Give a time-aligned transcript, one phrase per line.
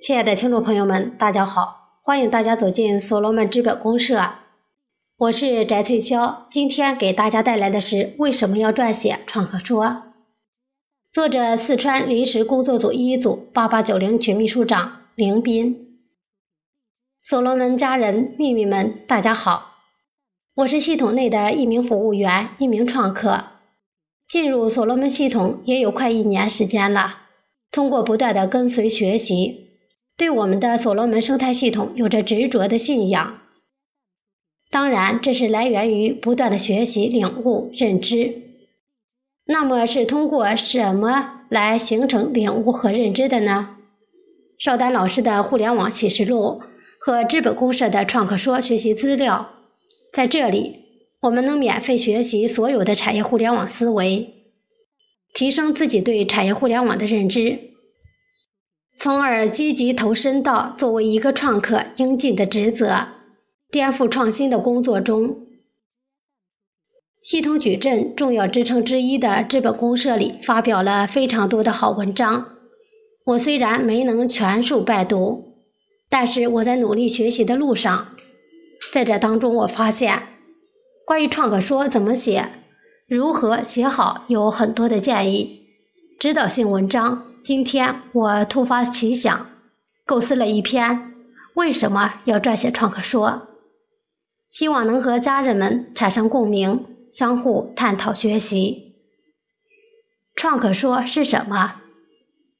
[0.00, 1.98] 亲爱的听众朋友们，大家好！
[2.02, 4.30] 欢迎大家走进所罗门资本公社，
[5.16, 6.46] 我是翟翠霄。
[6.48, 10.04] 今天给大家带来的是为什么要撰写创客说？
[11.10, 15.98] 作者：四川临时工作组一组八八九零群秘书长凌斌。
[17.20, 19.78] 所罗门家人、秘密们，大家好！
[20.54, 23.44] 我是系统内的一名服务员，一名创客。
[24.24, 27.22] 进入所罗门系统也有快一年时间了。
[27.72, 29.67] 通过不断的跟随学习。
[30.18, 33.40] 对我们的所罗门生态系统有着执着的信仰，
[34.68, 38.42] 当然，这是来源于不断的学习、领悟、认知。
[39.46, 43.76] 那么，是通过什么来形成领悟和认知的呢？
[44.58, 46.62] 邵丹老师的《互联网启示录》
[46.98, 49.50] 和资本公社的创客说学习资料，
[50.12, 50.80] 在这里，
[51.20, 54.34] 我们能免费学习所有的产业互联网思维，
[55.32, 57.67] 提升自己对产业互联网的认知。
[59.00, 63.06] 从而积极投身到作为一个创客应尽的职责、
[63.70, 65.38] 颠覆创新的工作中。
[67.22, 72.56] 系统矩阵重要支撑之一的资本公社里发表了非常多的好文章。
[73.24, 75.54] 我虽然没能全数拜读，
[76.08, 78.08] 但是我在努力学习的路上。
[78.92, 80.22] 在这当中，我发现
[81.06, 82.48] 关于创客说怎么写、
[83.06, 85.57] 如何写好，有很多的建议、
[86.18, 87.28] 指导性文章。
[87.40, 89.46] 今天我突发奇想，
[90.04, 91.14] 构思了一篇
[91.54, 93.46] 为什么要撰写创客说，
[94.50, 98.96] 希望能和家人们产生共鸣，相互探讨学习。
[100.34, 101.82] 创客说是什么？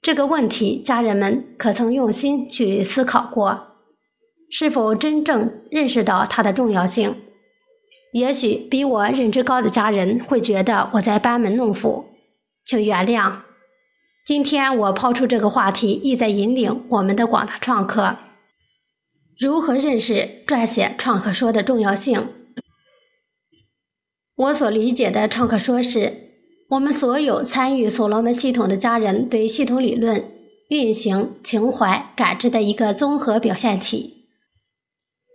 [0.00, 3.74] 这个问题，家人们可曾用心去思考过？
[4.48, 7.16] 是否真正认识到它的重要性？
[8.12, 12.04] 也许比我认知高的家人会觉得我在班门弄斧，
[12.64, 13.47] 请原谅。
[14.28, 18.18] 今天我抛出这个话题，意在引领我们的广大创客
[19.38, 22.28] 如何认识撰写创客说的重要性。
[24.36, 26.12] 我所理解的创客说是，
[26.68, 30.30] 我们所有参与所罗门系统的家人对系统理论
[30.68, 34.26] 运行、情怀、感知的一个综合表现体，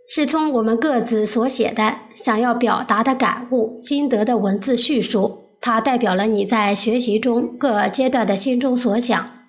[0.07, 5.42] 是从我们各自所写的、想要表达的感悟、心得的文字叙述。
[5.65, 9.45] 它代表了你在学习中各阶段的心中所想，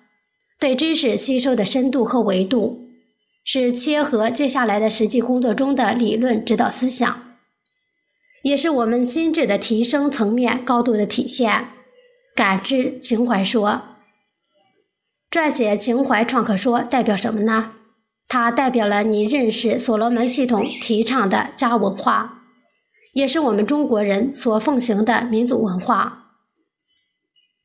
[0.57, 2.87] 对知识吸收的深度和维度，
[3.43, 7.35] 是切合接下来的实际工作中的理论指导思想，
[8.43, 11.67] 也是我们心智的提升层面高度的体现。
[12.33, 13.81] 感知情怀说，
[15.29, 17.73] 撰写情怀创客说代表什么呢？
[18.29, 22.44] 它代表了你认识所罗门系统提倡的家文化。
[23.15, 26.33] 也是我们中国人所奉行的民族文化，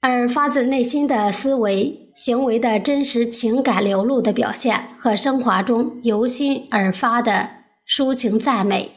[0.01, 7.51] 而发自内心的思维、行为的真实情感流露的表现和升华中由心而发的
[7.85, 8.93] 抒情赞美，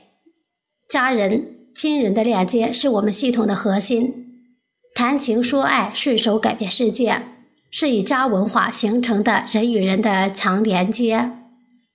[0.88, 4.52] 家人、亲人的链接是我们系统的核心。
[4.94, 7.24] 谈情说爱，顺手改变世界，
[7.72, 11.32] 是以家文化形成的人与人的强连接、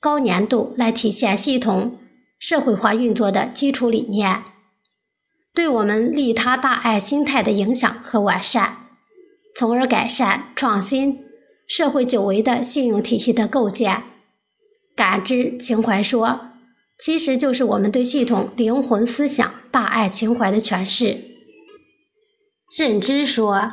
[0.00, 1.97] 高粘度来体现系统。
[2.38, 4.44] 社会化运作的基础理念，
[5.52, 8.86] 对我们利他大爱心态的影响和完善，
[9.56, 11.24] 从而改善创新
[11.66, 14.04] 社会久违的信用体系的构建。
[14.94, 16.40] 感知情怀说，
[16.98, 21.24] 其实就是我们对系统灵魂思想大爱情怀的诠释。
[22.76, 23.72] 认知说，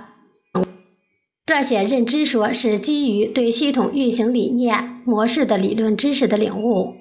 [1.46, 6.96] 撰写认知说是基于对系统运行理念模式的理论知识的领悟。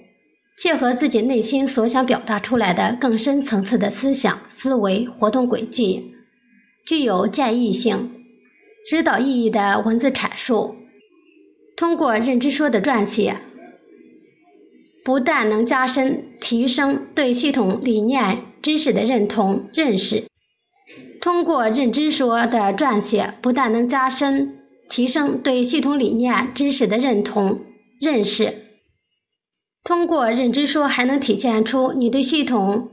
[0.57, 6.15] 切合自己内心所想表达出来的更深层次的思想、思维、活动轨迹，
[6.87, 8.13] 具有建议性、
[8.87, 10.77] 指导意义的文字阐述。
[11.77, 13.39] 通过认知说的撰写，
[15.05, 20.29] 不但能加深、提升对系统理念知识的认同认识；
[21.21, 24.57] 通过认知说的撰写，不但能加深、
[24.89, 27.63] 提升对系统理念知识的认同
[28.01, 28.55] 认识。
[29.85, 32.91] 通过认知说，还能体现出你对系统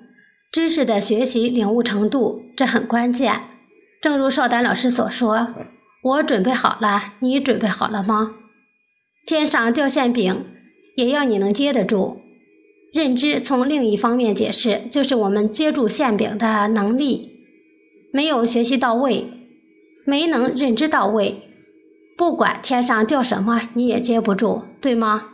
[0.51, 3.41] 知识的学习领悟程度，这很关键。
[4.01, 5.55] 正如邵丹老师所说
[6.03, 8.31] ：“我准备好了，你准备好了吗？”
[9.25, 10.45] 天上掉馅饼，
[10.97, 12.17] 也要你能接得住。
[12.91, 17.31] 认知从另一方面解释，就是我们接住馅饼的能力
[18.11, 19.31] 没有学习到位，
[20.05, 21.35] 没能认知到位，
[22.17, 25.29] 不管天上掉什么，你也接不住，对吗？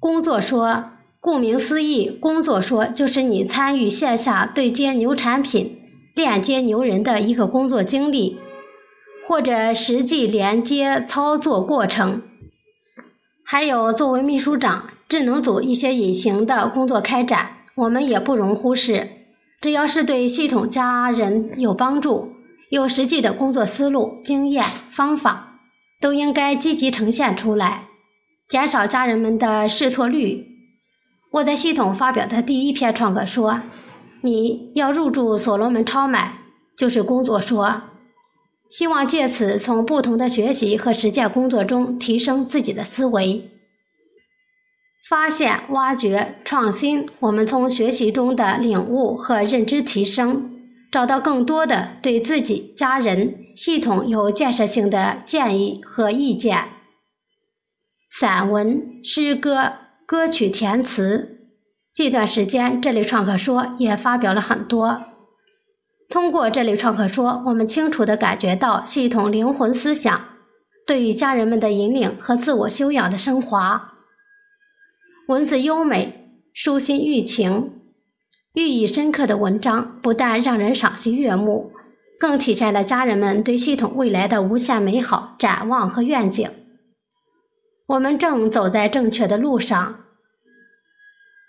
[0.00, 5.78] 工作说，顾名思义，工作说就是你参与线下对接牛产品、
[6.14, 8.38] 链接牛人的一个工作经历，
[9.28, 12.22] 或者实际连接操作过程。
[13.44, 19.06] 还有作为秘书长，智能组一些隐形的工作开展，我们也不容忽视。
[19.60, 22.32] 只要是对系统家人有帮助、
[22.70, 25.58] 有实际的工作思路、经验、方法，
[26.00, 27.88] 都应该积极呈现出来，
[28.50, 30.44] 减少家人们的试错率。
[31.30, 33.62] 我在系统发表的第一篇创客说
[34.22, 36.38] ：“你要入驻所罗门超买，
[36.76, 37.82] 就是工作说。”
[38.68, 43.48] 希望借此从不同的学习和实践工作中提升自己的思维，
[45.08, 47.08] 发现、挖掘、创新。
[47.20, 50.52] 我们从学习中的领悟和认知提升，
[50.90, 56.64] 找到更多的对自己、家人、系统有建设性的建议和意见。
[58.10, 59.72] 散文、诗歌、
[60.04, 61.46] 歌曲填词，
[61.94, 65.00] 这段时间这类创客说也发表了很多。
[66.08, 70.24] 通过这类创客说，我们清楚地感觉到系统灵魂思想
[70.84, 73.86] 对于家人们的引领和自我修养的升华。
[75.28, 77.80] 文字优美、舒心寓情、
[78.54, 81.70] 寓意深刻的文章，不但让人赏心悦目，
[82.18, 86.50] 更体现了家人们对系统未来的无限美好展望和愿景。
[87.90, 90.04] 我们正走在正确的路上。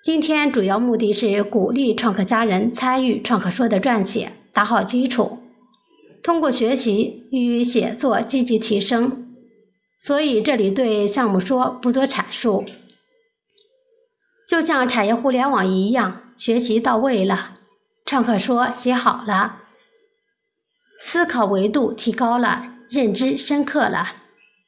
[0.01, 4.31] 今天主要目的是鼓励创客家人参与创客说的撰写。
[4.51, 5.37] 打好基础，
[6.23, 9.35] 通过学习与写作积极提升。
[9.99, 12.65] 所以这里对项目说不做阐述，
[14.49, 17.53] 就像产业互联网一样，学习到位了，
[18.03, 19.59] 创客说写好了，
[20.99, 24.20] 思考维度提高了，认知深刻了，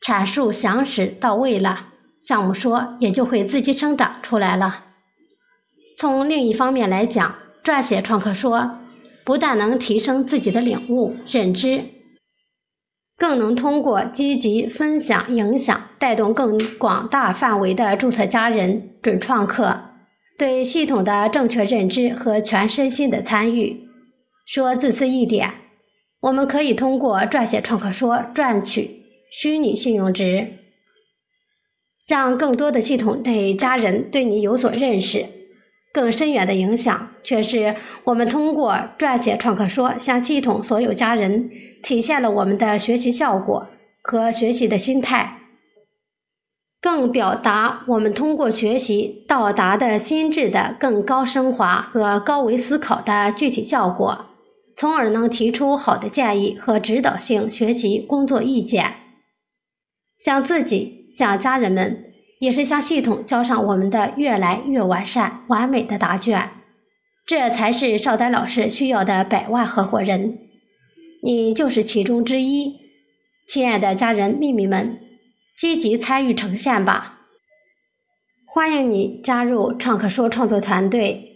[0.06, 1.88] 阐述详实到位了，
[2.22, 4.86] 项目说也就会自己生长出来了。
[5.98, 8.76] 从另一方面来讲，撰写创客说。
[9.26, 11.86] 不但能提升自己的领悟认知，
[13.18, 19.80] 更能通过积极分享影响，带动更广大范围的注册家人、准创客
[20.38, 23.88] 对系统的正确认知和全身心的参与。
[24.46, 25.54] 说自私一点，
[26.20, 29.03] 我们可以通过撰写创客说赚取
[29.36, 30.48] 虚拟信用值，
[32.08, 35.26] 让更多的系统内家人对你有所认识。
[35.92, 41.50] 更深远的影响，却是我们通过撰写创客说，向系统所有家人
[41.82, 43.70] 体现了我们的学习效果
[44.04, 45.40] 和学习的心态，
[46.80, 54.28] 更表达我们通过学习到达的心智的更高升华和高维思考的具体效果，
[54.78, 58.94] 从而能提出好的建议和指导性学习工作意见，
[60.24, 62.10] 向自己，向家人们。
[62.40, 66.50] 也是向系统交上我们的越来越完善、完美的答卷，
[67.26, 70.40] 这才是邵丹老师需要的百万合伙人。
[71.22, 72.82] 你就是其中之一，
[73.48, 75.00] 亲爱的家人、秘密们，
[75.58, 77.22] 积极参与呈现吧！
[78.46, 81.30] 欢迎你加入创客说创作团队。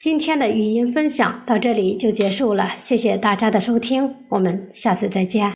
[0.00, 5.46] 今天的语音分享到这里就结束了，谢谢大家的收听，我们下次再见。